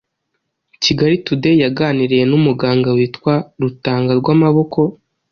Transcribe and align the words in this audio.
kigali 0.83 1.15
today 1.25 1.57
yaganiriye 1.65 2.23
n’umuganga 2.27 2.89
witwa 2.97 3.33
rutangarwamaboko, 3.61 4.79